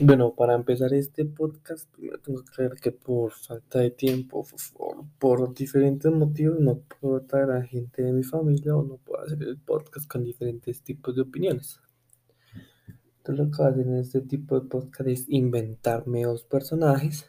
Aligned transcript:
Bueno, 0.00 0.32
para 0.32 0.54
empezar 0.54 0.94
este 0.94 1.24
podcast, 1.24 1.90
primero 1.90 2.20
tengo 2.20 2.44
que 2.44 2.50
aclarar 2.50 2.78
que 2.78 2.92
por 2.92 3.32
falta 3.32 3.80
de 3.80 3.90
tiempo, 3.90 4.46
por, 5.18 5.52
diferentes 5.52 6.12
motivos, 6.12 6.60
no 6.60 6.78
puedo 7.00 7.22
traer 7.22 7.50
a 7.50 7.62
gente 7.64 8.02
de 8.02 8.12
mi 8.12 8.22
familia 8.22 8.76
o 8.76 8.84
no 8.84 8.98
puedo 8.98 9.24
hacer 9.24 9.42
el 9.42 9.58
podcast 9.58 10.06
con 10.06 10.22
diferentes 10.22 10.82
tipos 10.82 11.16
de 11.16 11.22
opiniones. 11.22 11.80
Entonces 13.16 13.44
lo 13.44 13.50
que 13.50 13.56
voy 13.56 13.66
a 13.66 13.70
hacer 13.70 13.86
en 13.88 13.96
este 13.96 14.20
tipo 14.20 14.60
de 14.60 14.68
podcast 14.68 15.08
es 15.08 15.28
inventarme 15.28 16.22
dos 16.22 16.44
personajes, 16.44 17.26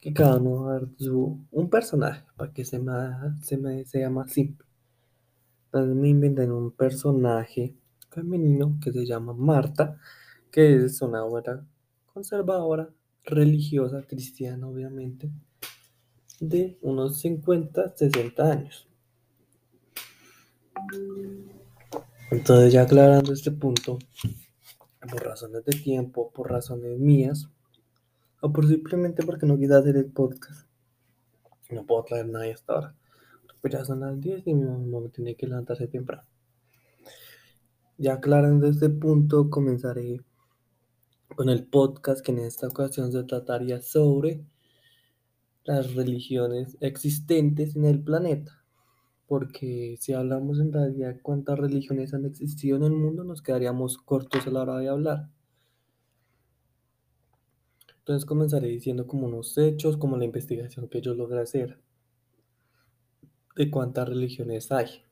que 0.00 0.12
cada 0.12 0.38
uno 0.38 0.64
va 0.64 0.70
a 0.70 0.80
dar 0.80 0.88
un 1.52 1.70
personaje, 1.70 2.24
para 2.36 2.52
que 2.52 2.64
se 2.64 2.80
me 2.80 3.84
sea 3.84 4.10
más 4.10 4.32
simple. 4.32 4.66
Entonces 5.66 5.94
me 5.94 6.08
inventé 6.08 6.50
un 6.50 6.72
personaje 6.72 7.76
femenino 8.10 8.80
que 8.82 8.90
se 8.90 9.06
llama 9.06 9.32
Marta 9.32 9.96
que 10.50 10.84
es 10.84 11.02
una 11.02 11.24
obra 11.24 11.66
conservadora, 12.12 12.90
religiosa, 13.24 14.02
cristiana 14.06 14.66
obviamente, 14.66 15.30
de 16.40 16.78
unos 16.82 17.20
50, 17.20 17.96
60 17.96 18.50
años. 18.50 18.88
Entonces 22.30 22.72
ya 22.72 22.82
aclarando 22.82 23.32
este 23.32 23.50
punto, 23.50 23.98
por 25.10 25.24
razones 25.24 25.64
de 25.64 25.72
tiempo, 25.72 26.30
por 26.32 26.50
razones 26.50 26.98
mías, 26.98 27.48
o 28.40 28.52
por 28.52 28.68
simplemente 28.68 29.24
porque 29.24 29.46
no 29.46 29.58
quise 29.58 29.74
hacer 29.74 29.96
el 29.96 30.06
podcast, 30.06 30.68
no 31.70 31.84
puedo 31.86 32.04
traer 32.04 32.28
nadie 32.28 32.52
hasta 32.52 32.72
ahora. 32.72 32.94
Pues 33.60 33.72
ya 33.72 33.84
son 33.84 34.00
las 34.00 34.20
10 34.20 34.46
y 34.46 34.54
mi 34.54 34.64
mamá 34.64 35.00
me 35.00 35.08
tiene 35.08 35.34
que 35.34 35.46
levantarse 35.46 35.88
temprano. 35.88 36.22
Ya 37.96 38.14
aclarando 38.14 38.68
este 38.68 38.88
punto, 38.88 39.50
comenzaré 39.50 40.20
con 41.38 41.50
el 41.50 41.68
podcast 41.68 42.20
que 42.20 42.32
en 42.32 42.40
esta 42.40 42.66
ocasión 42.66 43.12
se 43.12 43.22
trataría 43.22 43.80
sobre 43.80 44.44
las 45.62 45.94
religiones 45.94 46.76
existentes 46.80 47.76
en 47.76 47.84
el 47.84 48.02
planeta. 48.02 48.64
Porque 49.28 49.96
si 50.00 50.14
hablamos 50.14 50.58
en 50.58 50.72
realidad 50.72 51.14
cuántas 51.22 51.56
religiones 51.56 52.12
han 52.12 52.24
existido 52.24 52.76
en 52.78 52.82
el 52.82 52.90
mundo, 52.90 53.22
nos 53.22 53.40
quedaríamos 53.40 53.98
cortos 53.98 54.48
a 54.48 54.50
la 54.50 54.62
hora 54.62 54.78
de 54.78 54.88
hablar. 54.88 55.30
Entonces 57.98 58.24
comenzaré 58.24 58.66
diciendo 58.66 59.06
como 59.06 59.28
unos 59.28 59.56
hechos, 59.58 59.96
como 59.96 60.16
la 60.16 60.24
investigación 60.24 60.88
que 60.88 61.00
yo 61.00 61.14
logré 61.14 61.40
hacer 61.40 61.78
de 63.54 63.70
cuántas 63.70 64.08
religiones 64.08 64.72
hay. 64.72 65.07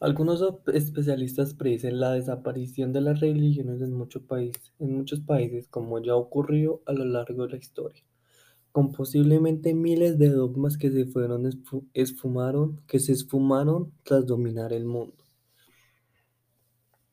Algunos 0.00 0.42
especialistas 0.72 1.52
predicen 1.52 2.00
la 2.00 2.12
desaparición 2.12 2.90
de 2.94 3.02
las 3.02 3.20
religiones 3.20 3.82
en, 3.82 3.88
en 3.88 4.96
muchos 4.96 5.20
países, 5.20 5.68
como 5.68 6.02
ya 6.02 6.16
ocurrió 6.16 6.80
a 6.86 6.94
lo 6.94 7.04
largo 7.04 7.46
de 7.46 7.52
la 7.52 7.58
historia, 7.58 8.02
con 8.72 8.92
posiblemente 8.92 9.74
miles 9.74 10.18
de 10.18 10.30
dogmas 10.30 10.78
que 10.78 10.90
se 10.90 11.04
fueron 11.04 11.50
esfumaron, 11.92 12.80
que 12.86 12.98
se 12.98 13.12
esfumaron 13.12 13.92
tras 14.02 14.26
dominar 14.26 14.72
el 14.72 14.86
mundo. 14.86 15.22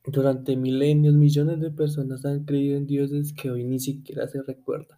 Durante 0.06 0.56
milenios, 0.56 1.14
millones 1.14 1.60
de 1.60 1.72
personas 1.72 2.24
han 2.24 2.46
creído 2.46 2.78
en 2.78 2.88
dioses 2.88 3.34
que 3.34 3.52
hoy 3.52 3.66
ni 3.66 3.82
siquiera 3.82 4.30
se 4.30 4.42
recuerdan. 4.42 4.98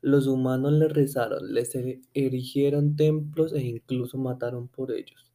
Los 0.00 0.28
humanos 0.28 0.72
les 0.74 0.92
rezaron, 0.92 1.52
les 1.52 1.72
erigieron 2.14 2.94
templos 2.94 3.52
e 3.52 3.62
incluso 3.62 4.18
mataron 4.18 4.68
por 4.68 4.92
ellos. 4.92 5.33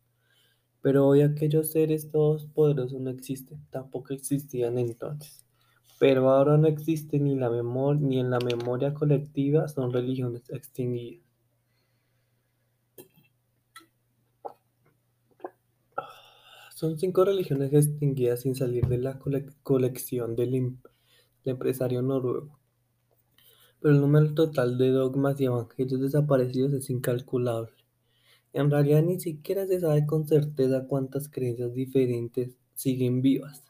Pero 0.81 1.07
hoy 1.07 1.21
aquellos 1.21 1.71
seres 1.71 2.09
todos 2.09 2.45
poderosos 2.45 3.01
no 3.01 3.09
existen, 3.09 3.59
tampoco 3.69 4.13
existían 4.13 4.77
entonces. 4.77 5.45
Pero 5.99 6.29
ahora 6.29 6.57
no 6.57 6.67
existe 6.67 7.19
ni, 7.19 7.35
la 7.35 7.49
memoria, 7.49 8.01
ni 8.01 8.19
en 8.19 8.29
la 8.29 8.39
memoria 8.39 8.93
colectiva, 8.93 9.67
son 9.67 9.91
religiones 9.91 10.49
extinguidas. 10.49 11.29
Son 16.79 16.97
cinco 16.97 17.25
religiones 17.25 17.73
extinguidas 17.73 18.39
sin 18.43 18.55
salir 18.55 18.87
de 18.87 18.97
la 18.99 19.19
colección 19.63 20.37
del, 20.37 20.77
empresario 21.43 22.01
noruego. 22.01 22.57
Pero 23.81 23.95
el 23.95 23.99
número 23.99 24.33
total 24.33 24.77
de 24.77 24.91
dogmas 24.91 25.41
y 25.41 25.45
evangelios 25.45 25.99
desaparecidos 25.99 26.71
es 26.71 26.89
incalculable. 26.89 27.78
En 28.59 28.69
realidad 28.69 29.03
ni 29.03 29.17
siquiera 29.21 29.65
se 29.65 29.79
sabe 29.79 30.05
con 30.05 30.27
certeza 30.27 30.85
cuántas 30.85 31.29
creencias 31.29 31.73
diferentes 31.73 32.57
siguen 32.73 33.21
vivas. 33.21 33.63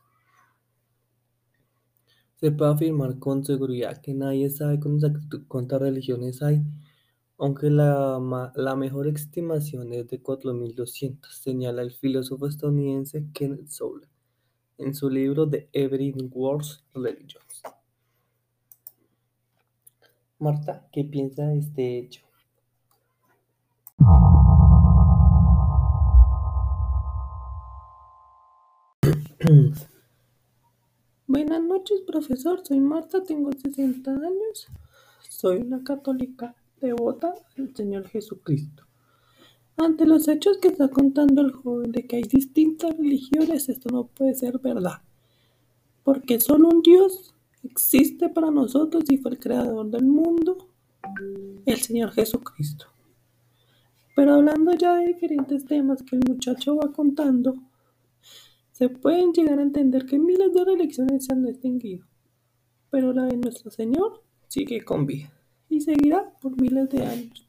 Se 2.38 2.52
puede 2.52 2.72
afirmar 2.72 3.20
con 3.20 3.46
seguridad 3.46 4.02
que 4.02 4.16
nadie 4.16 4.50
sabe 4.50 4.80
cuántas 5.48 5.80
religiones 5.80 6.42
hay, 6.42 6.64
aunque 7.38 7.70
la, 7.70 8.20
mejor 8.76 9.08
estimación 9.08 9.94
es 9.94 10.08
de 10.08 10.24
4.200, 10.24 11.20
señala 11.40 11.84
el 11.84 11.92
filósofo 11.92 12.48
estadounidense 12.48 13.28
Kenneth 13.32 13.68
Soule 13.68 14.08
en 14.80 14.96
su 14.96 15.08
libro 15.08 15.48
The 15.48 15.70
Every 15.72 16.16
World's 16.32 16.84
Religions. 16.96 17.62
Marta, 20.40 20.90
¿qué 20.92 21.04
piensa 21.04 21.46
de 21.46 21.60
este 21.60 22.00
hecho? 22.00 22.29
Buenas 31.26 31.64
noches, 31.64 32.02
profesor. 32.06 32.62
Soy 32.64 32.80
Marta, 32.80 33.24
tengo 33.24 33.52
60 33.52 34.12
años. 34.12 34.68
Soy 35.28 35.58
una 35.58 35.84
católica 35.84 36.56
devota 36.80 37.34
al 37.58 37.76
Señor 37.76 38.08
Jesucristo. 38.08 38.84
Ante 39.78 40.06
los 40.06 40.28
hechos 40.28 40.58
que 40.58 40.68
está 40.68 40.90
contando 40.90 41.42
el 41.42 41.52
joven 41.52 41.92
de 41.92 42.06
que 42.06 42.18
hay 42.18 42.24
distintas 42.24 42.96
religiones, 42.96 43.70
esto 43.70 43.90
no 43.92 44.06
puede 44.08 44.36
ser 44.36 44.60
verdad. 44.60 45.02
Porque 46.04 46.40
solo 46.40 46.70
un 46.70 46.82
Dios 46.84 47.34
existe 47.64 48.30
para 48.30 48.52
nosotros 48.52 49.06
y 49.10 49.18
fue 49.18 49.32
el 49.32 49.40
creador 49.40 49.90
del 49.90 50.06
mundo, 50.06 50.70
el 51.66 51.78
Señor 51.78 52.12
Jesucristo. 52.12 52.86
Pero 54.16 54.36
hablando 54.36 54.74
ya 54.74 54.96
de 54.96 55.08
diferentes 55.08 55.66
temas 55.66 56.04
que 56.04 56.18
el 56.18 56.22
muchacho 56.28 56.76
va 56.76 56.92
contando, 56.92 57.56
se 58.80 58.88
pueden 58.88 59.34
llegar 59.34 59.60
a 59.60 59.64
entender 59.64 60.06
que 60.06 60.18
miles 60.18 60.54
de 60.54 60.64
religiones 60.64 61.26
se 61.26 61.34
han 61.34 61.46
extinguido, 61.46 62.06
pero 62.90 63.12
la 63.12 63.26
de 63.26 63.36
nuestro 63.36 63.70
Señor 63.70 64.24
sigue 64.48 64.86
con 64.86 65.06
vida 65.06 65.34
y 65.68 65.82
seguirá 65.82 66.32
por 66.40 66.60
miles 66.62 66.88
de 66.88 67.04
años. 67.04 67.49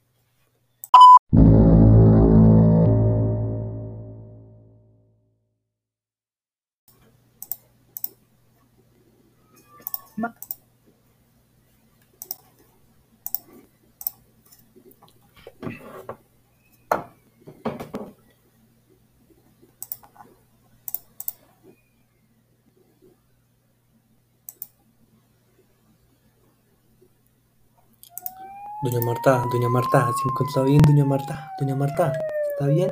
Doña 28.83 28.99
Marta, 29.05 29.45
doña 29.53 29.69
Marta, 29.69 30.11
¿se 30.17 30.27
encuentra 30.27 30.63
bien, 30.63 30.81
doña 30.81 31.05
Marta? 31.05 31.53
Doña 31.61 31.77
Marta, 31.77 32.15
¿está 32.53 32.67
bien? 32.67 32.91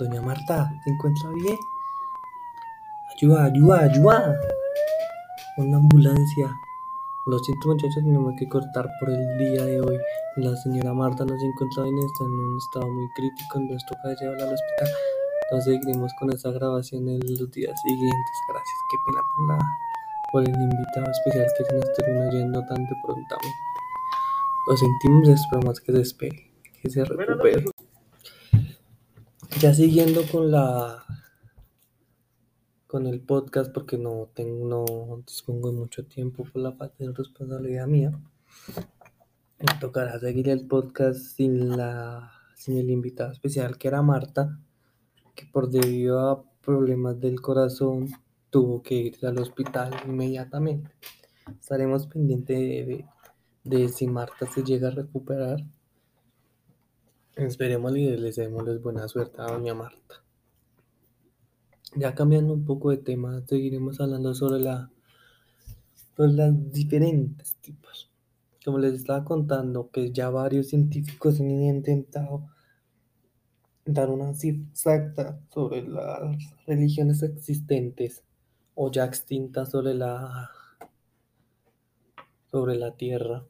Doña 0.00 0.20
Marta, 0.20 0.74
¿se 0.82 0.90
encuentra 0.90 1.30
bien? 1.30 1.56
Ayuda, 3.14 3.44
ayuda, 3.44 3.78
ayuda. 3.84 4.36
Una 5.58 5.76
ambulancia. 5.76 6.50
Lo 7.26 7.38
siento 7.38 7.68
muchachos, 7.68 8.02
tenemos 8.02 8.34
que 8.36 8.48
cortar 8.48 8.90
por 8.98 9.10
el 9.10 9.38
día 9.38 9.64
de 9.64 9.80
hoy. 9.80 9.96
La 10.38 10.56
señora 10.56 10.92
Marta 10.92 11.24
no 11.24 11.38
se 11.38 11.46
encuentra 11.46 11.84
bien, 11.84 11.98
está 11.98 12.24
en 12.24 12.32
un 12.32 12.58
estado 12.58 12.88
muy 12.88 13.08
crítico, 13.10 13.60
nos 13.60 13.86
toca 13.86 14.14
llevarla 14.18 14.42
al 14.42 14.54
hospital. 14.54 14.88
Entonces 15.44 15.74
seguiremos 15.74 16.12
con 16.18 16.32
esta 16.32 16.50
grabación 16.50 17.08
en 17.08 17.20
los 17.20 17.48
días 17.52 17.80
siguientes. 17.86 18.36
Gracias, 18.48 18.78
qué 18.90 18.96
pena 19.06 19.22
por, 19.30 19.46
la, 19.46 19.58
por 20.32 20.42
el 20.42 20.62
invitado 20.62 21.06
especial 21.12 21.46
que 21.56 21.64
se 21.64 21.74
nos 21.76 21.92
terminó 21.92 22.28
yendo 22.32 22.66
tan 22.66 22.82
de 22.82 22.96
prontamente. 23.04 23.67
Lo 24.68 24.76
sentimos, 24.76 25.26
esperamos 25.28 25.80
que 25.80 25.92
se 25.92 26.00
espere, 26.02 26.52
que 26.82 26.90
se 26.90 27.02
recupere. 27.02 27.64
Ya 29.60 29.72
siguiendo 29.72 30.20
con 30.30 30.50
la 30.50 31.06
con 32.86 33.06
el 33.06 33.22
podcast 33.22 33.72
porque 33.72 33.96
no 33.96 34.28
tengo 34.34 34.66
no 34.68 35.22
dispongo 35.26 35.70
de 35.70 35.78
mucho 35.78 36.04
tiempo 36.04 36.44
por 36.44 36.60
la 36.60 36.72
falta 36.72 36.96
de 36.98 37.12
responsabilidad 37.12 37.86
mía. 37.86 38.12
Me 39.58 39.78
tocará 39.80 40.20
seguir 40.20 40.50
el 40.50 40.66
podcast 40.66 41.18
sin 41.18 41.74
la 41.74 42.30
sin 42.54 42.76
el 42.76 42.90
invitado 42.90 43.32
especial 43.32 43.78
que 43.78 43.88
era 43.88 44.02
Marta, 44.02 44.60
que 45.34 45.46
por 45.46 45.70
debido 45.70 46.20
a 46.28 46.44
problemas 46.60 47.18
del 47.18 47.40
corazón 47.40 48.10
tuvo 48.50 48.82
que 48.82 48.96
irse 48.96 49.26
al 49.26 49.38
hospital 49.38 49.94
inmediatamente. 50.06 50.90
Estaremos 51.58 52.06
pendientes 52.06 52.58
de, 52.58 53.06
si 53.88 54.06
Marta 54.06 54.46
se 54.46 54.62
llega 54.62 54.88
a 54.88 54.92
recuperar. 54.92 55.64
Esperemos 57.36 57.96
y 57.96 58.16
les 58.16 58.36
demos 58.36 58.82
buena 58.82 59.06
suerte 59.08 59.40
a 59.40 59.46
doña 59.52 59.74
Marta. 59.74 60.24
Ya 61.94 62.14
cambiando 62.14 62.54
un 62.54 62.64
poco 62.64 62.90
de 62.90 62.98
tema, 62.98 63.42
seguiremos 63.46 64.00
hablando 64.00 64.34
sobre 64.34 64.60
la 64.60 64.90
sobre 66.16 66.32
las 66.32 66.72
diferentes 66.72 67.56
tipos. 67.56 68.10
Como 68.64 68.78
les 68.78 68.94
estaba 68.94 69.24
contando, 69.24 69.90
que 69.90 70.10
ya 70.12 70.30
varios 70.30 70.68
científicos 70.68 71.38
han 71.38 71.50
intentado 71.50 72.48
dar 73.84 74.10
una 74.10 74.34
cifra 74.34 74.68
exacta 74.70 75.40
sobre 75.52 75.86
las 75.86 76.20
religiones 76.66 77.22
existentes 77.22 78.24
o 78.74 78.90
ya 78.90 79.04
extintas 79.04 79.70
sobre 79.70 79.94
la 79.94 80.50
sobre 82.50 82.76
la 82.76 82.96
tierra. 82.96 83.44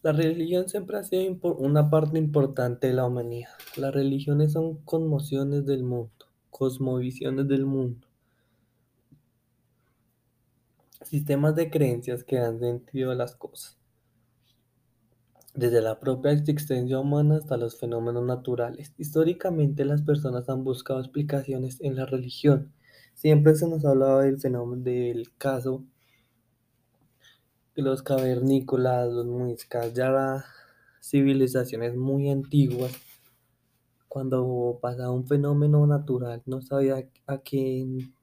La 0.00 0.12
religión 0.12 0.68
siempre 0.68 0.96
ha 0.96 1.02
sido 1.02 1.36
una 1.56 1.90
parte 1.90 2.18
importante 2.18 2.86
de 2.86 2.92
la 2.92 3.04
humanidad. 3.04 3.50
Las 3.76 3.92
religiones 3.92 4.52
son 4.52 4.76
conmociones 4.84 5.66
del 5.66 5.82
mundo, 5.82 6.12
cosmovisiones 6.50 7.48
del 7.48 7.66
mundo. 7.66 8.06
Sistemas 11.02 11.56
de 11.56 11.68
creencias 11.68 12.22
que 12.22 12.36
dan 12.36 12.60
sentido 12.60 13.10
a 13.10 13.16
las 13.16 13.34
cosas. 13.34 13.76
Desde 15.54 15.80
la 15.80 15.98
propia 15.98 16.30
existencia 16.30 17.00
humana 17.00 17.38
hasta 17.38 17.56
los 17.56 17.80
fenómenos 17.80 18.24
naturales. 18.24 18.94
Históricamente 18.98 19.84
las 19.84 20.02
personas 20.02 20.48
han 20.48 20.62
buscado 20.62 21.00
explicaciones 21.00 21.80
en 21.80 21.96
la 21.96 22.06
religión. 22.06 22.72
Siempre 23.14 23.56
se 23.56 23.66
nos 23.66 23.84
ha 23.84 23.90
hablado 23.90 24.20
del 24.20 24.38
fenómeno 24.38 24.80
del 24.84 25.32
caso 25.38 25.82
los 27.82 28.02
cavernícolas, 28.02 29.08
los 29.08 29.26
muiscas, 29.26 29.94
ya 29.94 30.44
civilizaciones 31.00 31.96
muy 31.96 32.30
antiguas, 32.30 32.92
cuando 34.08 34.78
pasaba 34.80 35.10
un 35.10 35.26
fenómeno 35.26 35.86
natural, 35.86 36.42
no 36.46 36.60
sabía 36.60 37.08
a 37.26 37.38
quién 37.38 38.14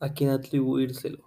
a 0.00 0.12
quién 0.12 0.30
atribuírselo. 0.30 1.24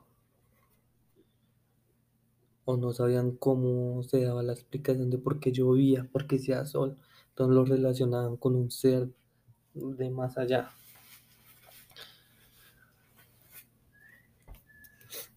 O 2.66 2.78
no 2.78 2.94
sabían 2.94 3.32
cómo 3.32 4.04
se 4.04 4.24
daba 4.24 4.44
la 4.44 4.54
explicación 4.54 5.10
de 5.10 5.18
por 5.18 5.40
qué 5.40 5.52
llovía, 5.52 6.08
por 6.12 6.28
qué 6.28 6.38
hacía 6.38 6.66
sol. 6.66 6.98
Entonces 7.30 7.56
lo 7.56 7.66
relacionaban 7.66 8.38
con 8.38 8.56
un 8.56 8.72
ser 8.72 9.10
de 9.74 10.10
más 10.10 10.38
allá. 10.38 10.70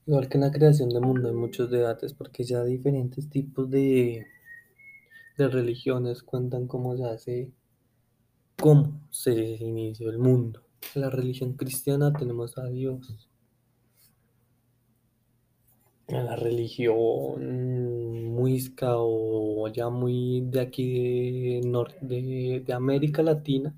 Igual 0.06 0.28
que 0.28 0.36
en 0.36 0.42
la 0.42 0.50
creación 0.50 0.90
del 0.90 1.00
mundo 1.00 1.28
hay 1.28 1.34
muchos 1.34 1.70
debates 1.70 2.12
porque 2.12 2.44
ya 2.44 2.62
diferentes 2.62 3.30
tipos 3.30 3.70
de, 3.70 4.26
de 5.38 5.48
religiones 5.48 6.22
cuentan 6.22 6.66
cómo 6.66 6.94
se 6.94 7.04
hace, 7.04 7.50
cómo 8.60 9.00
se 9.10 9.32
inició 9.32 10.10
el 10.10 10.18
mundo. 10.18 10.60
En 10.94 11.00
la 11.00 11.10
religión 11.10 11.54
cristiana 11.54 12.12
tenemos 12.12 12.58
a 12.58 12.66
Dios. 12.66 13.30
En 16.08 16.26
la 16.26 16.36
religión 16.36 18.34
muisca 18.34 18.96
o 18.98 19.66
ya 19.68 19.88
muy 19.88 20.42
de 20.42 20.60
aquí 20.60 21.60
de, 21.62 21.94
de, 22.02 22.62
de 22.66 22.72
América 22.74 23.22
Latina 23.22 23.74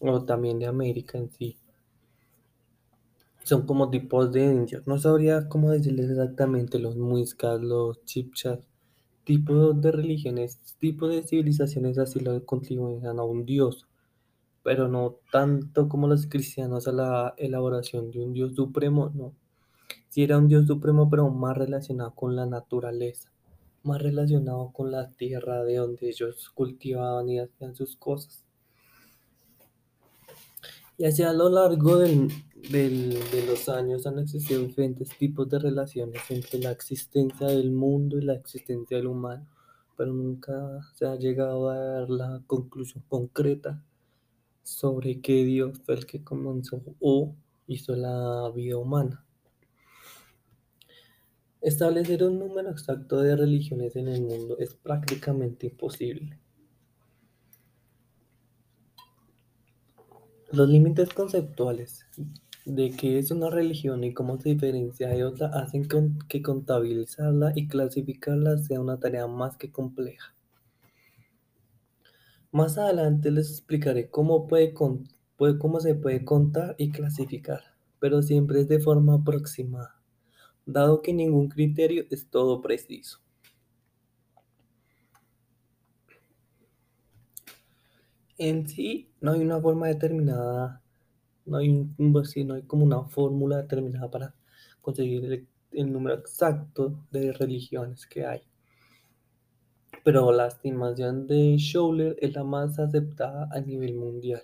o 0.00 0.24
también 0.24 0.60
de 0.60 0.66
América 0.66 1.18
en 1.18 1.28
sí 1.32 1.56
son 3.46 3.64
como 3.64 3.90
tipos 3.90 4.32
de 4.32 4.44
indios. 4.44 4.88
No 4.88 4.98
sabría 4.98 5.48
cómo 5.48 5.70
decirles 5.70 6.10
exactamente 6.10 6.80
los 6.80 6.96
muiscas, 6.96 7.60
los 7.60 8.04
chipchas, 8.04 8.58
tipos 9.22 9.80
de 9.80 9.92
religiones, 9.92 10.58
tipos 10.80 11.10
de 11.10 11.22
civilizaciones 11.22 11.96
así 11.98 12.18
lo 12.18 12.44
contribuyen 12.44 13.06
a 13.06 13.22
un 13.22 13.46
dios, 13.46 13.86
pero 14.64 14.88
no 14.88 15.20
tanto 15.30 15.88
como 15.88 16.08
los 16.08 16.26
cristianos 16.26 16.88
a 16.88 16.92
la 16.92 17.34
elaboración 17.36 18.10
de 18.10 18.24
un 18.24 18.32
dios 18.32 18.56
supremo, 18.56 19.12
no. 19.14 19.32
Si 20.08 20.24
era 20.24 20.38
un 20.38 20.48
dios 20.48 20.66
supremo, 20.66 21.08
pero 21.08 21.30
más 21.30 21.56
relacionado 21.56 22.16
con 22.16 22.34
la 22.34 22.46
naturaleza, 22.46 23.30
más 23.84 24.02
relacionado 24.02 24.72
con 24.72 24.90
la 24.90 25.12
tierra 25.12 25.62
de 25.62 25.76
donde 25.76 26.08
ellos 26.08 26.50
cultivaban 26.50 27.28
y 27.28 27.38
hacían 27.38 27.76
sus 27.76 27.94
cosas. 27.94 28.44
Y 30.98 31.04
así 31.04 31.22
a 31.22 31.32
lo 31.32 31.48
largo 31.48 31.98
de 32.62 33.44
los 33.46 33.68
años 33.68 34.06
han 34.06 34.18
existido 34.18 34.62
diferentes 34.62 35.10
tipos 35.16 35.48
de 35.48 35.58
relaciones 35.58 36.22
entre 36.30 36.58
la 36.58 36.72
existencia 36.72 37.46
del 37.46 37.70
mundo 37.70 38.18
y 38.18 38.22
la 38.22 38.34
existencia 38.34 38.96
del 38.96 39.06
humano, 39.06 39.46
pero 39.96 40.12
nunca 40.12 40.80
se 40.94 41.06
ha 41.06 41.16
llegado 41.16 41.70
a 41.70 41.76
dar 41.76 42.10
la 42.10 42.42
conclusión 42.46 43.04
concreta 43.08 43.82
sobre 44.62 45.20
qué 45.20 45.44
Dios 45.44 45.78
fue 45.84 45.94
el 45.94 46.06
que 46.06 46.24
comenzó 46.24 46.82
o 47.00 47.34
hizo 47.68 47.94
la 47.94 48.50
vida 48.54 48.76
humana. 48.78 49.24
Establecer 51.60 52.24
un 52.24 52.38
número 52.38 52.70
exacto 52.70 53.20
de 53.20 53.36
religiones 53.36 53.96
en 53.96 54.08
el 54.08 54.22
mundo 54.22 54.58
es 54.58 54.74
prácticamente 54.74 55.66
imposible. 55.66 56.38
Los 60.52 60.68
límites 60.68 61.12
conceptuales 61.12 62.06
de 62.66 62.90
qué 62.90 63.18
es 63.18 63.30
una 63.30 63.48
religión 63.48 64.04
y 64.04 64.12
cómo 64.12 64.38
se 64.38 64.50
diferencia 64.50 65.08
de 65.08 65.24
otra 65.24 65.46
hacen 65.54 65.88
que 66.28 66.42
contabilizarla 66.42 67.52
y 67.54 67.68
clasificarla 67.68 68.58
sea 68.58 68.80
una 68.80 69.00
tarea 69.00 69.26
más 69.26 69.56
que 69.56 69.72
compleja. 69.72 70.34
Más 72.52 72.76
adelante 72.76 73.30
les 73.30 73.50
explicaré 73.50 74.10
cómo, 74.10 74.46
puede, 74.46 74.74
cómo 74.74 75.80
se 75.80 75.94
puede 75.94 76.24
contar 76.24 76.74
y 76.76 76.90
clasificar, 76.90 77.62
pero 77.98 78.20
siempre 78.20 78.60
es 78.60 78.68
de 78.68 78.80
forma 78.80 79.14
aproximada, 79.14 80.02
dado 80.66 81.00
que 81.00 81.14
ningún 81.14 81.48
criterio 81.48 82.04
es 82.10 82.28
todo 82.28 82.60
preciso. 82.60 83.20
en 88.38 88.68
sí 88.68 89.10
no 89.20 89.32
hay 89.32 89.40
una 89.40 89.60
forma 89.60 89.88
determinada, 89.88 90.82
no 91.46 91.56
hay, 91.56 91.70
un, 91.70 91.94
no 91.98 92.54
hay 92.54 92.62
como 92.62 92.84
una 92.84 93.04
fórmula 93.04 93.58
determinada 93.58 94.10
para 94.10 94.34
conseguir 94.80 95.24
el, 95.24 95.48
el 95.72 95.92
número 95.92 96.16
exacto 96.16 96.98
de 97.10 97.32
religiones 97.32 98.06
que 98.06 98.26
hay. 98.26 98.42
Pero 100.04 100.30
la 100.32 100.46
estimación 100.46 101.26
de 101.26 101.56
Schouler 101.58 102.16
es 102.20 102.34
la 102.34 102.44
más 102.44 102.78
aceptada 102.78 103.48
a 103.50 103.60
nivel 103.60 103.94
mundial. 103.94 104.42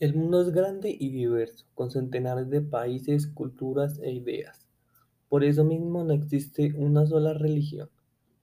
El 0.00 0.14
mundo 0.14 0.42
es 0.42 0.50
grande 0.50 0.96
y 0.96 1.10
diverso, 1.10 1.66
con 1.74 1.90
centenares 1.90 2.48
de 2.50 2.60
países, 2.60 3.26
culturas 3.26 3.98
e 3.98 4.12
ideas. 4.12 4.66
Por 5.28 5.44
eso 5.44 5.64
mismo 5.64 6.04
no 6.04 6.14
existe 6.14 6.72
una 6.76 7.04
sola 7.06 7.34
religión 7.34 7.90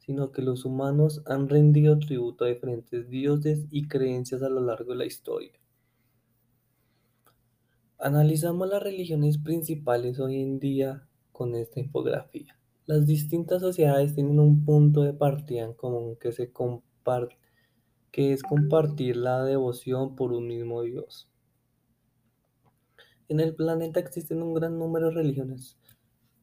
sino 0.06 0.32
que 0.32 0.44
los 0.44 0.66
humanos 0.66 1.24
han 1.26 1.50
rendido 1.50 1.98
tributo 1.98 2.46
a 2.46 2.50
diferentes 2.50 3.10
dioses 3.10 3.66
y 3.72 3.88
creencias 3.88 4.44
a 4.44 4.50
lo 4.50 4.62
largo 4.62 4.92
de 4.92 5.00
la 5.00 5.06
historia. 5.06 5.54
Analizamos 7.98 8.68
las 8.70 8.84
religiones 8.84 9.40
principales 9.40 10.20
hoy 10.20 10.42
en 10.42 10.60
día 10.60 11.08
con 11.32 11.56
esta 11.56 11.80
infografía. 11.80 12.56
Las 12.86 13.08
distintas 13.08 13.62
sociedades 13.62 14.14
tienen 14.14 14.40
un 14.40 14.64
punto 14.64 15.02
de 15.02 15.14
partida 15.14 15.64
en 15.64 15.74
común 15.74 16.16
que, 16.18 16.32
se 16.32 16.52
que 18.12 18.34
es 18.34 18.44
compartir 18.44 19.18
la 19.18 19.44
devoción 19.44 20.16
por 20.16 20.34
un 20.34 20.48
mismo 20.48 20.84
Dios. 20.84 21.28
En 23.28 23.40
el 23.40 23.56
planeta 23.56 24.00
existen 24.00 24.44
un 24.44 24.54
gran 24.54 24.78
número 24.78 25.08
de 25.08 25.16
religiones, 25.16 25.80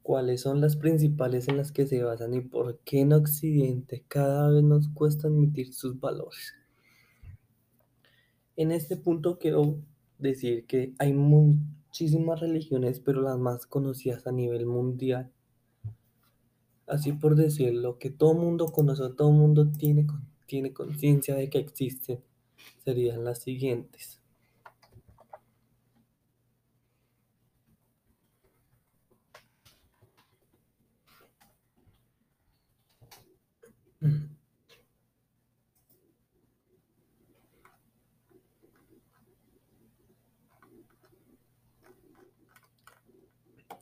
cuáles 0.03 0.41
son 0.41 0.61
las 0.61 0.77
principales 0.77 1.49
en 1.49 1.57
las 1.57 1.73
que 1.73 1.87
se 1.87 2.03
basan 2.03 2.35
y 2.35 2.41
por 2.41 2.81
qué 2.81 3.01
en 3.01 3.13
Occidente 3.13 4.05
cada 4.09 4.51
vez 4.51 4.63
nos 4.63 4.89
cuesta 4.89 5.29
admitir 5.29 5.73
sus 5.73 5.99
valores. 6.01 6.55
En 8.57 8.73
este 8.73 8.97
punto 8.97 9.39
quiero 9.39 9.81
decir 10.19 10.67
que 10.67 10.95
hay 10.99 11.13
muchísimas 11.13 12.41
religiones, 12.41 13.01
pero 13.01 13.23
las 13.23 13.39
más 13.39 13.67
conocidas 13.67 14.27
a 14.27 14.33
nivel 14.33 14.67
mundial, 14.67 15.33
así 16.87 17.13
por 17.13 17.37
decirlo, 17.37 17.99
que 17.99 18.11
todo 18.11 18.35
mundo 18.35 18.67
conoce, 18.67 19.03
todo 19.17 19.31
mundo 19.31 19.71
tiene, 19.71 20.07
tiene 20.47 20.73
conciencia 20.73 21.35
de 21.35 21.49
que 21.49 21.59
existen, 21.59 22.21
serían 22.85 23.25
las 23.25 23.43
siguientes. 23.43 24.22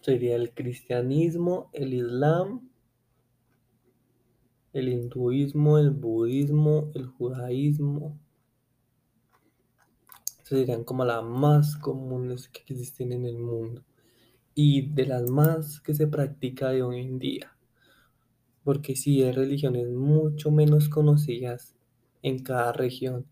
Sería 0.00 0.37
el 0.37 0.52
cristianismo, 0.52 1.71
el 1.73 1.95
islam, 1.95 2.71
el 4.73 4.88
hinduismo, 4.88 5.78
el 5.78 5.90
budismo, 5.90 6.90
el 6.95 7.07
judaísmo. 7.07 8.19
Serían 10.42 10.85
como 10.85 11.04
las 11.04 11.23
más 11.23 11.76
comunes 11.76 12.49
que 12.49 12.61
existen 12.61 13.12
en 13.12 13.25
el 13.25 13.38
mundo 13.38 13.85
y 14.54 14.90
de 14.92 15.07
las 15.07 15.30
más 15.30 15.80
que 15.80 15.95
se 15.95 16.07
practica 16.07 16.71
de 16.71 16.83
hoy 16.83 17.00
en 17.00 17.19
día. 17.19 17.57
Porque 18.64 18.97
sí 18.97 19.23
hay 19.23 19.33
religiones 19.33 19.88
mucho 19.88 20.50
menos 20.50 20.88
conocidas 20.88 21.75
en 22.23 22.42
cada 22.42 22.73
región. 22.73 23.26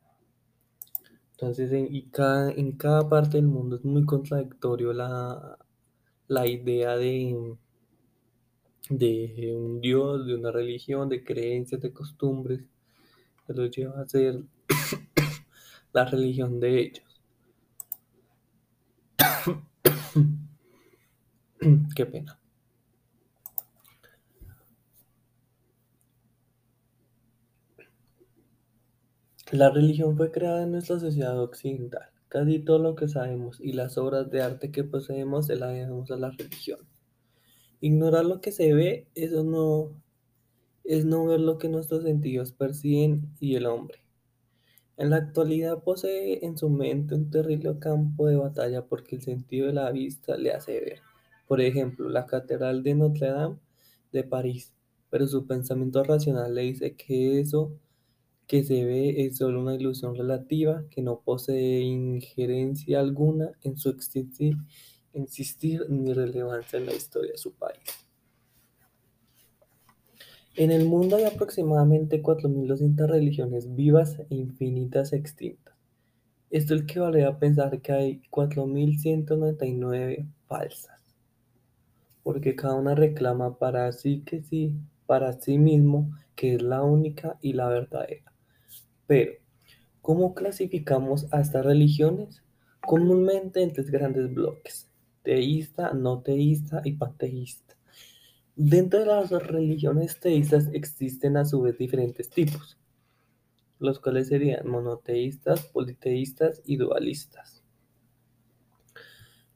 Entonces, 1.32 1.72
en, 1.72 1.94
y 1.94 2.02
cada, 2.10 2.50
en 2.50 2.72
cada 2.72 3.08
parte 3.08 3.36
del 3.36 3.46
mundo 3.46 3.76
es 3.76 3.84
muy 3.84 4.04
contradictorio 4.04 4.92
la, 4.92 5.58
la 6.28 6.46
idea 6.46 6.96
de, 6.96 7.56
de 8.90 9.54
un 9.56 9.80
Dios, 9.80 10.26
de 10.26 10.34
una 10.34 10.52
religión, 10.52 11.08
de 11.08 11.24
creencias, 11.24 11.80
de 11.80 11.92
costumbres, 11.92 12.60
que 13.46 13.54
los 13.54 13.70
lleva 13.70 14.00
a 14.00 14.06
ser 14.06 14.42
la 15.92 16.04
religión 16.04 16.60
de 16.60 16.80
ellos. 16.80 17.04
Qué 21.96 22.06
pena. 22.06 22.38
La 29.50 29.70
religión 29.70 30.14
fue 30.14 30.30
creada 30.30 30.64
en 30.64 30.72
nuestra 30.72 31.00
sociedad 31.00 31.42
occidental. 31.42 32.10
Casi 32.28 32.58
todo 32.58 32.78
lo 32.78 32.94
que 32.94 33.08
sabemos 33.08 33.58
y 33.60 33.72
las 33.72 33.96
obras 33.96 34.30
de 34.30 34.42
arte 34.42 34.70
que 34.70 34.84
poseemos 34.84 35.46
se 35.46 35.56
las 35.56 35.72
debemos 35.72 36.10
a 36.10 36.16
la 36.16 36.30
religión. 36.30 36.80
Ignorar 37.80 38.24
lo 38.26 38.40
que 38.40 38.52
se 38.52 38.74
ve, 38.74 39.08
eso 39.14 39.44
no 39.44 39.92
es 40.84 41.04
no 41.04 41.26
ver 41.26 41.40
lo 41.40 41.58
que 41.58 41.68
nuestros 41.68 42.02
sentidos 42.02 42.52
perciben 42.52 43.34
y 43.40 43.54
el 43.54 43.66
hombre. 43.66 43.98
En 44.96 45.10
la 45.10 45.16
actualidad 45.16 45.82
posee 45.84 46.44
en 46.44 46.58
su 46.58 46.70
mente 46.70 47.14
un 47.14 47.30
terrible 47.30 47.78
campo 47.78 48.26
de 48.26 48.36
batalla 48.36 48.84
porque 48.86 49.16
el 49.16 49.22
sentido 49.22 49.68
de 49.68 49.74
la 49.74 49.92
vista 49.92 50.36
le 50.36 50.52
hace 50.52 50.80
ver, 50.80 51.00
por 51.46 51.60
ejemplo, 51.60 52.08
la 52.08 52.26
Catedral 52.26 52.82
de 52.82 52.94
Notre 52.94 53.30
Dame 53.30 53.58
de 54.12 54.24
París, 54.24 54.74
pero 55.08 55.26
su 55.26 55.46
pensamiento 55.46 56.02
racional 56.02 56.54
le 56.54 56.62
dice 56.62 56.96
que 56.96 57.38
eso 57.40 57.78
que 58.48 58.64
se 58.64 58.84
ve 58.84 59.26
es 59.26 59.36
solo 59.36 59.60
una 59.60 59.74
ilusión 59.74 60.16
relativa 60.16 60.82
que 60.90 61.02
no 61.02 61.20
posee 61.20 61.82
injerencia 61.82 62.98
alguna 62.98 63.52
en 63.62 63.76
su 63.76 63.90
existir, 63.90 64.56
existir 65.12 65.84
ni 65.90 66.14
relevancia 66.14 66.78
en 66.78 66.86
la 66.86 66.94
historia 66.94 67.32
de 67.32 67.38
su 67.38 67.52
país. 67.52 67.78
En 70.56 70.70
el 70.72 70.86
mundo 70.86 71.16
hay 71.16 71.24
aproximadamente 71.24 72.22
4.200 72.22 73.06
religiones 73.06 73.76
vivas 73.76 74.18
e 74.30 74.34
infinitas 74.34 75.12
extintas. 75.12 75.76
Esto 76.50 76.74
equivale 76.74 77.26
a 77.26 77.38
pensar 77.38 77.82
que 77.82 77.92
hay 77.92 78.22
4.199 78.30 80.26
falsas, 80.46 81.14
porque 82.22 82.56
cada 82.56 82.76
una 82.76 82.94
reclama 82.94 83.58
para 83.58 83.92
sí 83.92 84.22
que 84.24 84.42
sí, 84.42 84.74
para 85.04 85.34
sí 85.34 85.58
mismo, 85.58 86.10
que 86.34 86.54
es 86.54 86.62
la 86.62 86.82
única 86.82 87.36
y 87.42 87.52
la 87.52 87.68
verdadera. 87.68 88.32
Pero, 89.08 89.32
¿cómo 90.02 90.34
clasificamos 90.34 91.32
a 91.32 91.40
estas 91.40 91.64
religiones? 91.64 92.42
Comúnmente 92.82 93.62
en 93.62 93.72
tres 93.72 93.90
grandes 93.90 94.32
bloques, 94.32 94.90
teísta, 95.22 95.94
no 95.94 96.20
teísta 96.20 96.82
y 96.84 96.92
panteísta. 96.92 97.74
Dentro 98.54 99.00
de 99.00 99.06
las 99.06 99.30
religiones 99.30 100.20
teístas 100.20 100.68
existen 100.74 101.38
a 101.38 101.46
su 101.46 101.62
vez 101.62 101.78
diferentes 101.78 102.28
tipos, 102.28 102.78
los 103.78 103.98
cuales 103.98 104.28
serían 104.28 104.68
monoteístas, 104.68 105.62
politeístas 105.68 106.60
y 106.66 106.76
dualistas. 106.76 107.64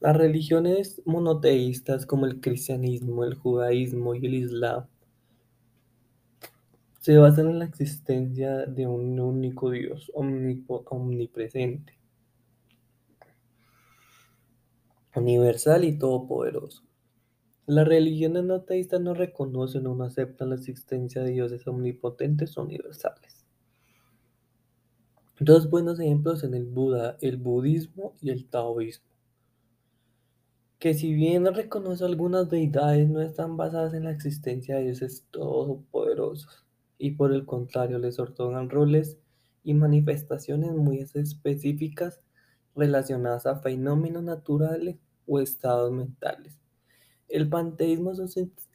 Las 0.00 0.16
religiones 0.16 1.02
monoteístas 1.04 2.06
como 2.06 2.24
el 2.24 2.40
cristianismo, 2.40 3.22
el 3.22 3.34
judaísmo 3.34 4.14
y 4.14 4.24
el 4.24 4.34
islam 4.34 4.86
se 7.02 7.18
basan 7.18 7.48
en 7.50 7.58
la 7.58 7.64
existencia 7.64 8.64
de 8.64 8.86
un 8.86 9.18
único 9.18 9.72
Dios 9.72 10.12
omnipresente, 10.14 11.98
universal 15.16 15.82
y 15.82 15.98
todopoderoso. 15.98 16.84
Las 17.66 17.88
religiones 17.88 18.44
no 18.44 18.62
teístas 18.62 19.00
no 19.00 19.14
reconocen 19.14 19.84
o 19.88 19.96
no 19.96 20.04
aceptan 20.04 20.50
la 20.50 20.54
existencia 20.54 21.24
de 21.24 21.32
dioses 21.32 21.66
omnipotentes 21.66 22.56
o 22.56 22.62
universales. 22.62 23.44
Dos 25.40 25.68
buenos 25.68 25.98
ejemplos 25.98 26.44
en 26.44 26.54
el 26.54 26.66
Buda, 26.66 27.18
el 27.20 27.36
budismo 27.36 28.14
y 28.20 28.30
el 28.30 28.48
taoísmo 28.48 29.10
que 30.78 30.94
si 30.94 31.12
bien 31.14 31.46
reconoce 31.52 32.04
algunas 32.04 32.48
deidades, 32.48 33.08
no 33.08 33.20
están 33.20 33.56
basadas 33.56 33.94
en 33.94 34.02
la 34.02 34.10
existencia 34.10 34.76
de 34.76 34.82
dioses 34.82 35.24
todopoderosos, 35.30 36.66
y 37.02 37.10
por 37.10 37.34
el 37.34 37.44
contrario 37.44 37.98
les 37.98 38.20
otorgan 38.20 38.70
roles 38.70 39.18
y 39.64 39.74
manifestaciones 39.74 40.70
muy 40.70 40.98
específicas 41.00 42.20
relacionadas 42.76 43.44
a 43.46 43.58
fenómenos 43.58 44.22
naturales 44.22 44.98
o 45.26 45.40
estados 45.40 45.90
mentales. 45.90 46.60
El 47.28 47.48
panteísmo 47.48 48.12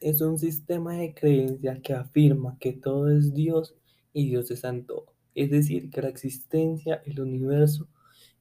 es 0.00 0.20
un 0.20 0.38
sistema 0.38 0.92
de 0.96 1.14
creencia 1.14 1.80
que 1.80 1.94
afirma 1.94 2.58
que 2.60 2.74
todo 2.74 3.08
es 3.08 3.32
Dios 3.32 3.74
y 4.12 4.28
Dios 4.28 4.50
es 4.50 4.60
santo, 4.60 5.06
es 5.34 5.50
decir, 5.50 5.88
que 5.88 6.02
la 6.02 6.10
existencia, 6.10 7.00
el 7.06 7.20
universo 7.20 7.88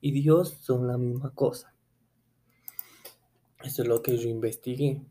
y 0.01 0.12
Dios 0.12 0.58
son 0.60 0.86
la 0.88 0.98
misma 0.98 1.34
cosa. 1.34 1.74
Eso 3.63 3.84
es 3.84 3.88
lo 3.88 4.01
que 4.01 4.17
yo 4.17 4.27
investigué. 4.27 5.01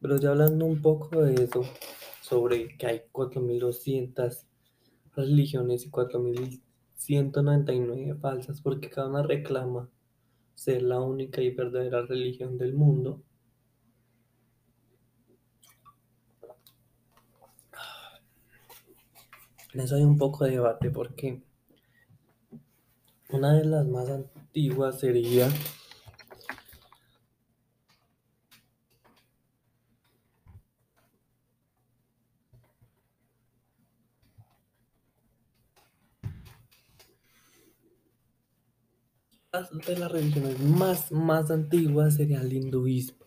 Pero 0.00 0.16
ya 0.16 0.30
hablando 0.30 0.64
un 0.64 0.80
poco 0.80 1.20
de 1.22 1.44
eso, 1.44 1.64
sobre 2.24 2.76
que 2.78 2.86
hay 2.86 3.02
4.200 3.12 4.46
religiones 5.14 5.84
y 5.84 5.90
4.199 5.90 8.18
falsas, 8.18 8.62
porque 8.62 8.88
cada 8.88 9.08
una 9.08 9.22
reclama 9.22 9.90
ser 10.54 10.84
la 10.84 11.02
única 11.02 11.42
y 11.42 11.50
verdadera 11.50 12.00
religión 12.06 12.56
del 12.56 12.72
mundo. 12.72 13.22
En 19.74 19.80
eso 19.80 19.96
hay 19.96 20.04
un 20.04 20.16
poco 20.16 20.46
de 20.46 20.52
debate 20.52 20.90
porque 20.90 21.42
una 23.28 23.52
de 23.52 23.66
las 23.66 23.86
más 23.86 24.08
antiguas 24.08 24.98
sería 24.98 25.50
de 39.62 39.96
las 39.96 40.10
religiones 40.10 40.58
más, 40.60 41.12
más 41.12 41.50
antiguas 41.50 42.16
sería 42.16 42.40
el 42.40 42.52
hinduismo. 42.52 43.24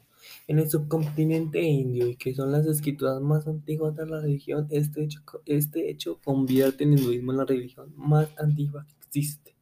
En 0.47 0.59
el 0.59 0.69
subcontinente 0.69 1.61
indio, 1.61 2.07
y 2.07 2.17
que 2.17 2.33
son 2.33 2.51
las 2.51 2.65
escrituras 2.65 3.21
más 3.21 3.47
antiguas 3.47 3.95
de 3.95 4.05
la 4.05 4.19
religión, 4.19 4.67
este 4.69 5.03
hecho, 5.03 5.21
este 5.45 5.89
hecho 5.89 6.19
convierte 6.21 6.83
el 6.83 6.97
hinduismo 6.97 7.31
en 7.31 7.37
la 7.37 7.45
religión 7.45 7.93
más 7.95 8.29
antigua 8.37 8.85
que 8.85 9.07
existe. 9.07 9.55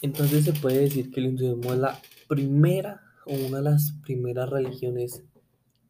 Entonces 0.00 0.44
se 0.44 0.52
puede 0.52 0.82
decir 0.82 1.10
que 1.10 1.20
el 1.20 1.26
hinduismo 1.26 1.72
es 1.72 1.80
la 1.80 2.00
primera 2.28 3.02
o 3.24 3.34
una 3.34 3.58
de 3.58 3.64
las 3.64 3.92
primeras 4.04 4.48
religiones 4.48 5.24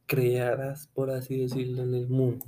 creadas, 0.06 0.88
por 0.95 1.11
así 1.11 1.37
decirlo, 1.37 1.83
en 1.83 1.95
el 1.95 2.09
mundo. 2.09 2.47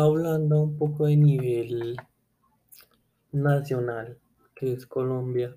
Hablando 0.00 0.62
un 0.62 0.76
poco 0.76 1.06
de 1.06 1.16
nivel 1.16 1.96
nacional, 3.32 4.18
que 4.54 4.72
es 4.72 4.86
Colombia, 4.86 5.56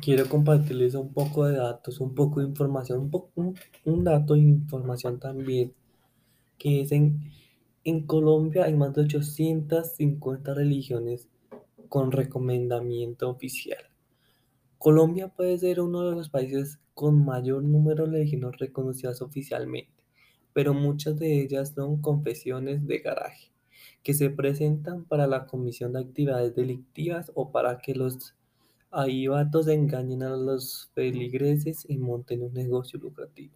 quiero 0.00 0.28
compartirles 0.28 0.94
un 0.94 1.12
poco 1.12 1.46
de 1.46 1.56
datos, 1.56 2.00
un 2.00 2.14
poco 2.14 2.40
de 2.40 2.46
información, 2.46 3.10
un, 3.34 3.58
un, 3.84 4.04
dato 4.04 4.34
de 4.34 4.40
información 4.40 5.18
también, 5.18 5.74
que 6.58 6.82
es 6.82 6.92
en, 6.92 7.20
en 7.84 8.06
Colombia 8.06 8.64
hay 8.64 8.74
más 8.74 8.94
de 8.94 9.02
850 9.02 10.54
religiones 10.54 11.28
con 11.88 12.12
recomendamiento 12.12 13.30
oficial. 13.30 13.82
Colombia 14.78 15.28
puede 15.28 15.56
ser 15.58 15.80
uno 15.80 16.02
de 16.02 16.14
los 16.14 16.28
países 16.28 16.80
con 16.92 17.24
mayor 17.24 17.62
número 17.62 18.04
de 18.04 18.12
religiones 18.12 18.58
reconocidas 18.58 19.22
oficialmente, 19.22 19.93
pero 20.54 20.72
muchas 20.72 21.18
de 21.18 21.42
ellas 21.42 21.74
son 21.74 22.00
confesiones 22.00 22.86
de 22.86 22.98
garaje, 23.00 23.52
que 24.02 24.14
se 24.14 24.30
presentan 24.30 25.04
para 25.04 25.26
la 25.26 25.46
comisión 25.46 25.92
de 25.92 26.00
actividades 26.00 26.54
delictivas 26.54 27.30
o 27.34 27.52
para 27.52 27.78
que 27.78 27.94
los 27.94 28.34
ahibatos 28.90 29.68
engañen 29.68 30.22
a 30.22 30.30
los 30.36 30.90
feligreses 30.94 31.84
y 31.88 31.98
monten 31.98 32.42
un 32.42 32.54
negocio 32.54 32.98
lucrativo. 32.98 33.52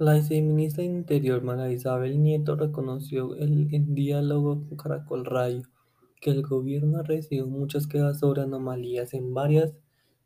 La 0.00 0.14
viceministra 0.14 0.82
del 0.82 0.92
Interior, 0.92 1.42
María 1.42 1.70
Isabel 1.70 2.22
Nieto, 2.22 2.56
reconoció 2.56 3.36
en 3.36 3.94
diálogo 3.94 4.64
con 4.66 4.78
Caracol 4.78 5.26
Radio 5.26 5.68
que 6.22 6.30
el 6.30 6.40
gobierno 6.40 7.00
ha 7.00 7.02
recibido 7.02 7.46
muchas 7.46 7.86
quejas 7.86 8.20
sobre 8.20 8.40
anomalías 8.40 9.12
en 9.12 9.34
varias 9.34 9.74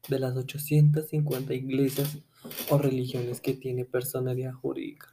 de 0.08 0.20
las 0.20 0.36
850 0.36 1.54
iglesias 1.54 2.20
o 2.70 2.78
religiones 2.78 3.40
que 3.40 3.54
tiene 3.54 3.84
personalidad 3.84 4.52
jurídica. 4.52 5.08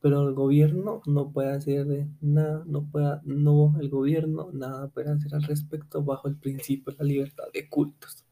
Pero 0.00 0.26
el 0.26 0.32
gobierno 0.34 1.02
no 1.04 1.30
puede 1.30 1.50
hacer 1.52 2.06
nada, 2.22 2.64
no 2.64 2.88
puede, 2.90 3.20
no, 3.24 3.76
el 3.82 3.90
gobierno 3.90 4.48
nada 4.54 4.88
puede 4.88 5.10
hacer 5.10 5.34
al 5.34 5.42
respecto 5.42 6.02
bajo 6.02 6.26
el 6.26 6.36
principio 6.36 6.94
de 6.94 7.04
la 7.04 7.04
libertad 7.04 7.44
de 7.52 7.68
cultos. 7.68 8.24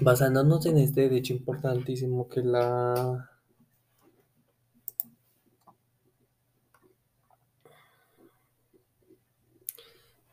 Basándonos 0.00 0.64
en 0.66 0.78
este 0.78 1.00
derecho 1.00 1.32
importantísimo 1.32 2.28
que 2.28 2.42
la 2.42 3.32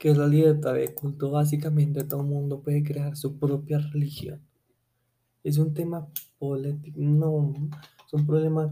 que 0.05 0.11
es 0.11 0.17
la 0.19 0.27
libertad 0.27 0.75
de 0.75 0.93
culto, 0.93 1.31
básicamente 1.31 2.03
todo 2.03 2.21
el 2.21 2.27
mundo 2.27 2.61
puede 2.61 2.83
crear 2.83 3.17
su 3.17 3.39
propia 3.39 3.79
religión. 3.79 4.39
Es 5.43 5.57
un 5.57 5.73
tema 5.73 6.07
político, 6.37 6.99
no, 6.99 7.55
es 8.05 8.13
un 8.13 8.27
problema 8.27 8.71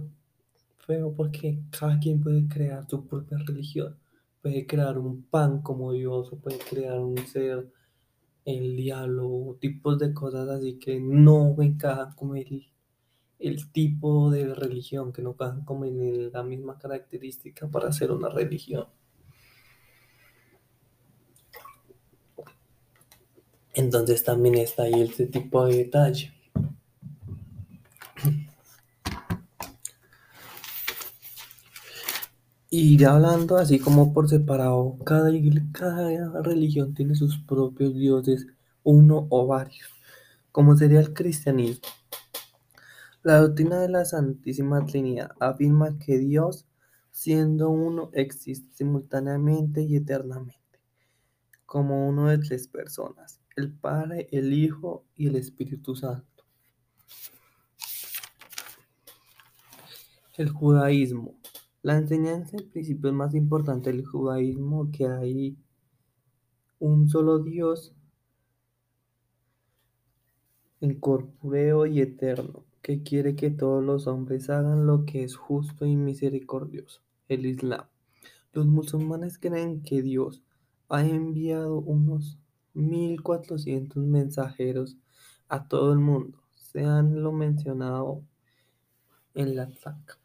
feo 0.86 1.12
porque 1.16 1.58
cada 1.72 1.98
quien 1.98 2.22
puede 2.22 2.48
crear 2.48 2.88
su 2.88 3.08
propia 3.08 3.40
religión. 3.40 3.98
Puede 4.44 4.68
crear 4.68 5.00
un 5.00 5.24
pan 5.24 5.64
como 5.64 5.92
Dios 5.92 6.32
o 6.32 6.38
puede 6.38 6.60
crear 6.60 7.00
un 7.00 7.18
ser, 7.18 7.68
el 8.46 8.76
diablo, 8.76 9.58
tipos 9.60 9.98
de 9.98 10.14
cosas 10.14 10.48
así 10.48 10.78
que 10.78 11.00
no 11.00 11.56
encajan 11.60 12.14
como 12.14 12.36
el, 12.36 12.68
el 13.40 13.72
tipo 13.72 14.30
de 14.30 14.54
religión, 14.54 15.12
que 15.12 15.24
no 15.24 15.32
encajan 15.32 15.66
como 15.66 15.86
en 15.86 16.32
la 16.32 16.44
misma 16.44 16.78
característica 16.78 17.68
para 17.68 17.92
ser 17.92 18.12
una 18.12 18.30
religión. 18.30 18.86
Entonces 23.74 24.24
también 24.24 24.56
está 24.56 24.84
ahí 24.84 25.02
este 25.02 25.26
tipo 25.26 25.66
de 25.66 25.78
detalle. 25.78 26.34
Y 32.76 32.98
ya 32.98 33.14
hablando 33.14 33.58
así 33.58 33.78
como 33.78 34.14
por 34.14 34.28
separado, 34.28 34.98
cada, 35.06 35.30
cada 35.74 36.42
religión 36.42 36.96
tiene 36.96 37.14
sus 37.14 37.38
propios 37.38 37.94
dioses, 37.94 38.48
uno 38.82 39.28
o 39.30 39.46
varios, 39.46 39.90
como 40.52 40.76
sería 40.76 41.00
el 41.00 41.14
cristianismo. 41.14 41.88
La 43.22 43.42
doctrina 43.42 43.80
de 43.80 43.90
la 43.90 44.06
Santísima 44.06 44.84
Trinidad 44.88 45.34
afirma 45.40 46.00
que 46.00 46.18
Dios, 46.18 46.66
siendo 47.12 47.70
uno, 47.70 48.10
existe 48.12 48.68
simultáneamente 48.74 49.84
y 49.84 49.96
eternamente, 49.96 50.80
como 51.68 52.10
uno 52.10 52.30
de 52.30 52.40
tres 52.40 52.68
personas, 52.68 53.40
el 53.56 53.72
Padre, 53.72 54.28
el 54.32 54.54
Hijo 54.54 55.06
y 55.16 55.28
el 55.28 55.36
Espíritu 55.36 55.96
Santo. 55.96 56.44
El 60.38 60.50
judaísmo. 60.50 61.36
La 61.82 61.98
enseñanza 61.98 62.58
el 62.58 62.66
principio 62.66 63.12
más 63.14 63.36
importante 63.36 63.92
del 63.92 64.06
judaísmo 64.06 64.90
que 64.92 65.06
hay 65.06 65.58
un 66.80 67.10
solo 67.10 67.40
Dios 67.40 67.94
incorpóreo 70.80 71.86
y 71.86 72.02
eterno, 72.02 72.66
que 72.82 73.04
quiere 73.04 73.36
que 73.36 73.52
todos 73.52 73.84
los 73.84 74.08
hombres 74.08 74.50
hagan 74.50 74.86
lo 74.86 75.06
que 75.06 75.24
es 75.24 75.36
justo 75.36 75.86
y 75.86 75.96
misericordioso. 75.96 77.02
El 77.28 77.46
Islam. 77.46 77.86
Los 78.52 78.66
musulmanes 78.66 79.40
creen 79.40 79.82
que 79.82 80.02
Dios 80.02 80.44
ha 80.90 81.06
enviado 81.06 81.78
unos 81.80 82.38
1400 82.74 84.04
mensajeros 84.04 84.98
a 85.48 85.68
todo 85.68 85.94
el 85.94 86.00
mundo, 86.00 86.40
sean 86.56 87.22
lo 87.22 87.32
mencionado 87.32 88.24
en 89.34 89.56
la 89.56 89.72
saca. 89.72 90.18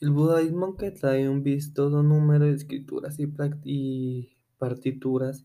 El 0.00 0.10
budaísmo 0.10 0.76
que 0.76 0.92
trae 0.92 1.28
un 1.28 1.42
vistoso 1.42 2.02
número 2.02 2.44
de 2.44 2.54
escrituras 2.54 3.16
y, 3.18 3.26
partituras, 4.58 5.44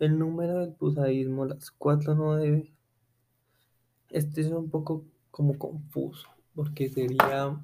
el 0.00 0.18
número 0.18 0.58
del 0.58 0.76
budaísmo, 0.78 1.46
las 1.46 1.70
cuatro 1.70 2.14
no 2.14 2.36
debe. 2.36 2.74
Este 4.10 4.42
es 4.42 4.48
un 4.48 4.68
poco 4.68 5.04
como 5.30 5.58
confuso, 5.58 6.28
porque 6.54 6.90
sería 6.90 7.58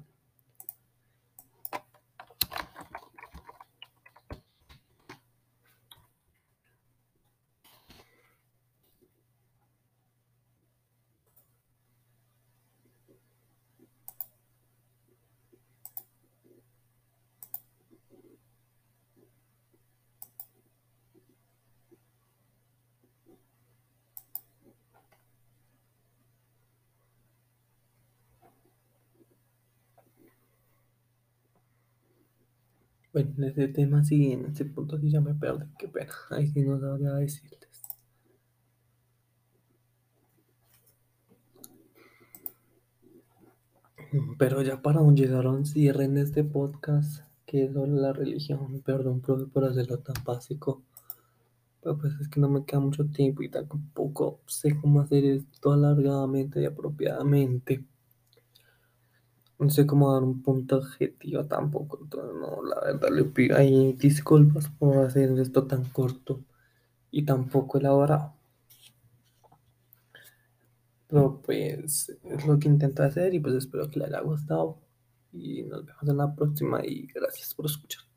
Bueno, 33.13 33.31
en 33.37 33.43
ese 33.43 33.67
tema 33.67 34.03
sí, 34.03 34.31
en 34.31 34.45
ese 34.47 34.65
punto 34.65 34.97
sí 34.99 35.11
ya 35.11 35.21
me 35.21 35.35
perdí, 35.35 35.65
qué 35.77 35.87
pena. 35.87 36.11
Ahí 36.31 36.47
sí 36.47 36.61
no 36.63 36.79
sabría 36.79 37.13
decirles. 37.13 37.69
Pero 44.37 44.61
ya 44.63 44.81
para 44.81 45.01
llegar 45.11 45.45
a 45.45 45.51
un 45.51 45.65
cierre 45.65 46.05
en 46.05 46.17
este 46.17 46.43
podcast, 46.43 47.23
que 47.45 47.65
es 47.65 47.73
sobre 47.73 47.91
la 47.91 48.13
religión, 48.13 48.81
perdón, 48.81 49.21
profe, 49.21 49.45
por 49.45 49.65
hacerlo 49.65 49.99
tan 49.99 50.15
básico. 50.23 50.81
Pero 51.81 51.97
pues 51.97 52.13
es 52.19 52.27
que 52.29 52.39
no 52.39 52.49
me 52.49 52.65
queda 52.65 52.79
mucho 52.79 53.05
tiempo 53.05 53.43
y 53.43 53.49
tampoco 53.49 54.39
sé 54.47 54.75
cómo 54.79 55.01
hacer 55.01 55.23
esto 55.25 55.73
alargadamente 55.73 56.61
y 56.61 56.65
apropiadamente 56.65 57.83
no 59.63 59.69
sé 59.69 59.85
cómo 59.87 60.13
dar 60.13 60.23
un 60.23 60.41
punto 60.41 60.77
objetivo 60.77 61.45
tampoco. 61.45 61.99
Entonces, 62.01 62.31
no, 62.39 62.63
la 62.63 62.79
verdad 62.81 63.09
le 63.11 63.23
pido 63.25 63.57
disculpas 63.97 64.69
por 64.69 65.05
hacer 65.05 65.31
esto 65.39 65.65
tan 65.65 65.85
corto 65.85 66.43
y 67.11 67.23
tan 67.25 67.47
poco 67.49 67.77
elaborado. 67.79 68.33
Pero 71.07 71.41
pues 71.41 72.09
es 72.23 72.45
lo 72.45 72.59
que 72.59 72.67
intento 72.67 73.03
hacer 73.03 73.33
y 73.33 73.39
pues 73.39 73.55
espero 73.55 73.89
que 73.89 73.99
le 73.99 74.05
haya 74.05 74.21
gustado. 74.21 74.79
Y 75.31 75.63
nos 75.63 75.85
vemos 75.85 76.07
en 76.07 76.17
la 76.17 76.35
próxima 76.35 76.85
y 76.85 77.07
gracias 77.07 77.53
por 77.53 77.65
escuchar. 77.65 78.12